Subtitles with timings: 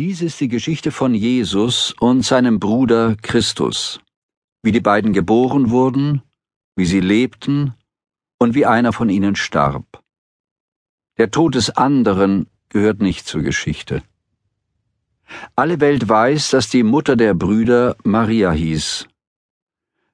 [0.00, 3.98] Dies ist die Geschichte von Jesus und seinem Bruder Christus,
[4.62, 6.22] wie die beiden geboren wurden,
[6.76, 7.74] wie sie lebten
[8.38, 10.04] und wie einer von ihnen starb.
[11.16, 14.04] Der Tod des anderen gehört nicht zur Geschichte.
[15.56, 19.08] Alle Welt weiß, dass die Mutter der Brüder Maria hieß.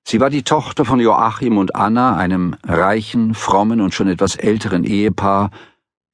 [0.03, 4.85] Sie war die Tochter von Joachim und Anna, einem reichen, frommen und schon etwas älteren
[4.85, 5.51] Ehepaar,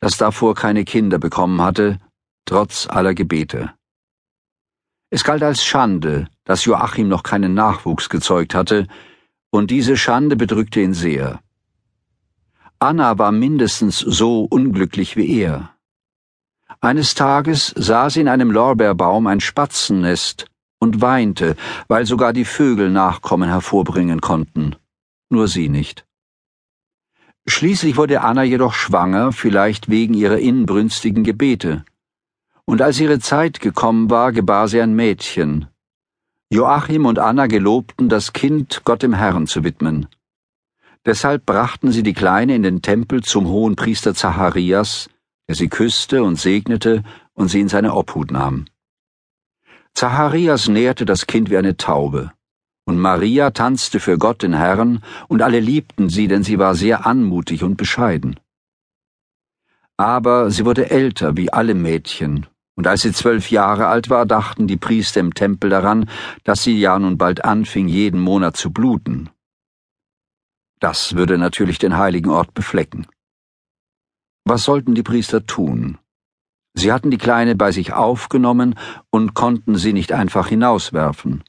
[0.01, 2.01] das davor keine Kinder bekommen hatte
[2.45, 3.73] trotz aller Gebete.
[5.11, 8.87] Es galt als Schande, dass Joachim noch keinen Nachwuchs gezeugt hatte,
[9.51, 11.41] und diese Schande bedrückte ihn sehr.
[12.79, 15.75] Anna war mindestens so unglücklich wie er.
[16.81, 20.47] Eines Tages sah sie in einem Lorbeerbaum ein Spatzennest
[20.79, 21.57] und weinte,
[21.89, 24.77] weil sogar die Vögel Nachkommen hervorbringen konnten,
[25.29, 26.07] nur sie nicht.
[27.47, 31.85] Schließlich wurde Anna jedoch schwanger, vielleicht wegen ihrer inbrünstigen Gebete
[32.71, 35.67] und als ihre Zeit gekommen war, gebar sie ein Mädchen.
[36.53, 40.07] Joachim und Anna gelobten, das Kind Gott dem Herrn zu widmen.
[41.05, 45.11] Deshalb brachten sie die Kleine in den Tempel zum hohen Priester Zacharias,
[45.49, 47.03] der sie küsste und segnete
[47.35, 48.67] und sie in seine Obhut nahm.
[49.95, 52.31] Zacharias nährte das Kind wie eine Taube,
[52.85, 57.05] und Maria tanzte für Gott den Herrn, und alle liebten sie, denn sie war sehr
[57.05, 58.39] anmutig und bescheiden.
[59.97, 62.47] Aber sie wurde älter wie alle Mädchen
[62.81, 66.09] und als sie zwölf Jahre alt war, dachten die Priester im Tempel daran,
[66.45, 69.29] dass sie ja nun bald anfing, jeden Monat zu bluten.
[70.79, 73.07] Das würde natürlich den heiligen Ort beflecken.
[74.47, 75.99] Was sollten die Priester tun?
[76.73, 78.77] Sie hatten die Kleine bei sich aufgenommen
[79.11, 81.45] und konnten sie nicht einfach hinauswerfen.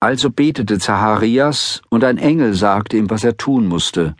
[0.00, 4.16] Also betete Zacharias, und ein Engel sagte ihm, was er tun musste.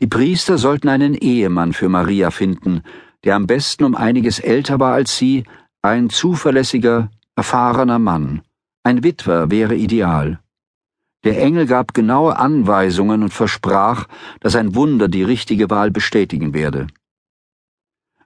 [0.00, 2.82] Die Priester sollten einen Ehemann für Maria finden,
[3.24, 5.44] der am besten um einiges älter war als sie,
[5.82, 8.42] ein zuverlässiger, erfahrener Mann.
[8.82, 10.38] Ein Witwer wäre ideal.
[11.24, 14.06] Der Engel gab genaue Anweisungen und versprach,
[14.40, 16.86] dass ein Wunder die richtige Wahl bestätigen werde.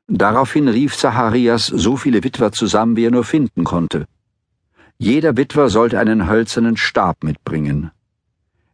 [0.08, 4.06] Daraufhin rief Zacharias so viele Witwer zusammen, wie er nur finden konnte.
[4.98, 7.92] Jeder Witwer sollte einen hölzernen Stab mitbringen.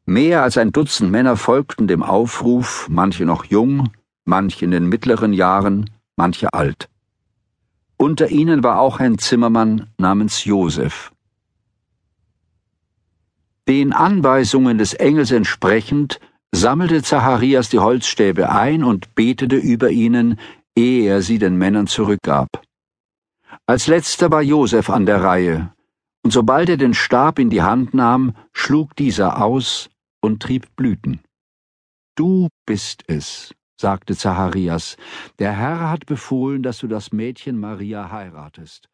[0.07, 3.91] Mehr als ein Dutzend Männer folgten dem Aufruf, manche noch jung,
[4.25, 6.89] manche in den mittleren Jahren, manche alt.
[7.97, 11.13] Unter ihnen war auch ein Zimmermann namens Josef.
[13.67, 16.21] Den Anweisungen des Engels entsprechend
[16.53, 20.39] sammelte Zacharias die Holzstäbe ein und betete über ihnen,
[20.77, 22.63] ehe er sie den Männern zurückgab.
[23.67, 25.73] Als letzter war Josef an der Reihe,
[26.23, 29.89] und sobald er den Stab in die Hand nahm, schlug dieser aus
[30.21, 31.21] und trieb Blüten.
[32.17, 34.97] Du bist es, sagte Zacharias,
[35.39, 38.89] der Herr hat befohlen, dass du das Mädchen Maria heiratest.